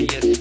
Your 0.00 0.34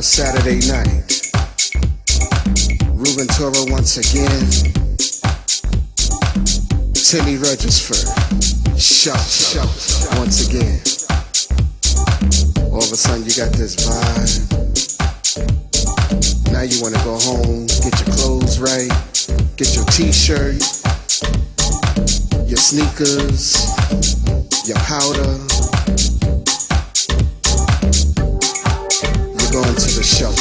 a 0.00 0.02
Saturday 0.02 0.60
night. 0.66 1.28
Ruben 2.88 3.26
Toro 3.36 3.70
once 3.70 3.98
again. 3.98 4.48
Timmy 6.94 7.36
Regisford. 7.36 8.08
Shout, 8.80 9.20
shout, 9.20 9.68
once 10.16 10.48
again. 10.48 10.80
All 12.72 12.78
of 12.78 12.90
a 12.90 12.96
sudden 12.96 13.26
you 13.26 13.34
got 13.36 13.52
this 13.52 13.76
vibe. 13.76 14.48
Now 16.50 16.62
you 16.62 16.80
wanna 16.80 17.04
go 17.04 17.18
home, 17.18 17.66
get 17.66 17.92
your 18.00 18.16
clothes 18.16 18.58
right, 18.58 18.88
get 19.58 19.74
your 19.74 19.84
t-shirt, 19.84 20.64
your 22.48 22.56
sneakers, 22.56 23.68
your 24.66 24.78
powder. 24.78 25.49
The 30.00 30.06
show. 30.06 30.32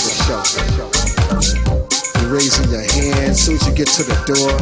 You're 2.21 2.31
raising 2.31 2.71
your 2.71 2.79
hand 2.79 3.35
soon 3.35 3.55
as 3.55 3.67
you 3.67 3.73
get 3.75 3.87
to 3.87 4.03
the 4.07 4.15
door. 4.23 4.55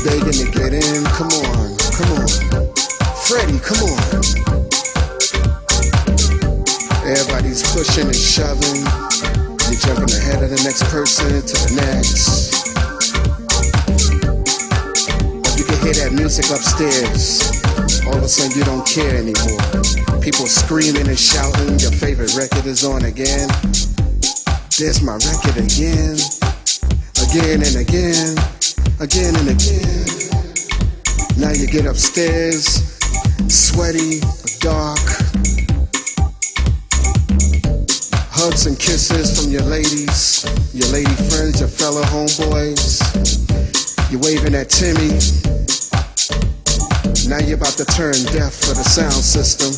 Begging 0.00 0.32
to 0.32 0.48
get 0.48 0.72
in. 0.72 1.04
Come 1.12 1.28
on, 1.44 1.76
come 1.92 2.08
on. 2.16 2.28
Freddie, 3.28 3.60
come 3.60 3.84
on. 3.84 4.00
Everybody's 7.04 7.60
pushing 7.74 8.06
and 8.06 8.16
shoving. 8.16 8.80
You're 9.68 9.80
jumping 9.84 10.16
ahead 10.16 10.42
of 10.42 10.48
the 10.48 10.60
next 10.64 10.84
person 10.88 11.44
to 11.44 11.56
the 11.68 11.72
next. 11.76 12.64
You 15.58 15.64
can 15.64 15.78
hear 15.84 15.92
that 16.00 16.12
music 16.14 16.48
upstairs. 16.48 17.53
All 18.06 18.16
of 18.16 18.22
a 18.22 18.28
sudden, 18.28 18.58
you 18.58 18.64
don't 18.64 18.86
care 18.86 19.16
anymore. 19.16 20.20
People 20.20 20.46
screaming 20.46 21.08
and 21.08 21.18
shouting. 21.18 21.78
Your 21.78 21.92
favorite 21.92 22.34
record 22.36 22.66
is 22.66 22.84
on 22.84 23.04
again. 23.04 23.48
There's 24.78 25.00
my 25.02 25.14
record 25.14 25.56
again. 25.56 26.18
Again 27.24 27.62
and 27.64 27.76
again. 27.76 28.36
Again 29.00 29.34
and 29.36 29.48
again. 29.48 30.24
Now 31.36 31.52
you 31.52 31.66
get 31.66 31.86
upstairs, 31.86 32.64
sweaty, 33.48 34.20
dark. 34.60 34.98
Hugs 38.30 38.66
and 38.66 38.78
kisses 38.78 39.40
from 39.40 39.50
your 39.50 39.62
ladies, 39.62 40.44
your 40.74 40.88
lady 40.88 41.14
friends, 41.30 41.60
your 41.60 41.68
fellow 41.68 42.02
homeboys. 42.02 43.00
You're 44.10 44.20
waving 44.20 44.54
at 44.54 44.70
Timmy. 44.70 45.53
Now 47.28 47.38
you're 47.38 47.56
about 47.56 47.76
to 47.78 47.86
turn 47.86 48.12
deaf 48.32 48.52
for 48.52 48.74
the 48.74 48.84
sound 48.84 49.12
system. 49.12 49.72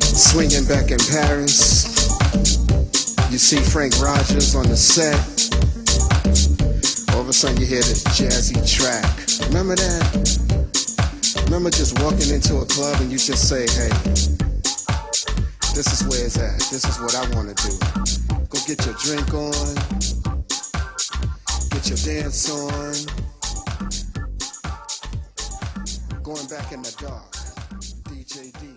Swinging 0.00 0.64
back 0.64 0.92
in 0.92 0.98
Paris. 1.10 1.84
You 3.32 3.38
see 3.38 3.58
Frank 3.58 3.98
Rogers 4.00 4.54
on 4.54 4.68
the 4.68 4.76
set. 4.76 5.18
All 7.14 7.20
of 7.20 7.28
a 7.28 7.32
sudden 7.32 7.60
you 7.60 7.66
hear 7.66 7.82
this 7.82 8.04
jazzy 8.04 8.62
track. 8.62 9.26
Remember 9.48 9.74
that? 9.74 11.42
Remember 11.46 11.70
just 11.70 11.98
walking 12.00 12.32
into 12.32 12.58
a 12.58 12.66
club 12.66 13.00
and 13.00 13.10
you 13.10 13.18
just 13.18 13.48
say, 13.48 13.66
hey, 13.66 13.90
this 15.74 15.90
is 15.92 16.06
where 16.06 16.24
it's 16.24 16.38
at. 16.38 16.58
This 16.70 16.84
is 16.84 17.00
what 17.00 17.16
I 17.16 17.28
want 17.34 17.48
to 17.50 17.56
do. 17.58 17.74
Go 18.48 18.58
get 18.66 18.86
your 18.86 18.94
drink 18.94 19.34
on. 19.34 19.97
Get 21.78 21.90
your 21.90 22.22
dance 22.22 22.50
on. 22.50 22.94
Going 26.24 26.46
back 26.48 26.72
in 26.72 26.82
the 26.82 26.92
dark. 26.98 27.30
DJ 28.02 28.52
D. 28.60 28.67